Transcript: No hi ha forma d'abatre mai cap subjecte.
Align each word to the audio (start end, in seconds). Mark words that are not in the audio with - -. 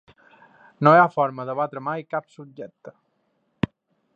No 0.87 0.93
hi 0.95 1.01
ha 1.01 1.11
forma 1.17 1.45
d'abatre 1.49 1.83
mai 1.89 2.07
cap 2.15 2.33
subjecte. 2.37 2.95